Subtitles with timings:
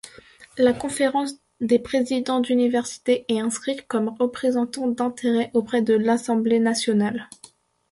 [0.57, 7.29] La Conférence des présidents d'université est inscrite comme représentant d'intérêts auprès de l'Assemblée nationale.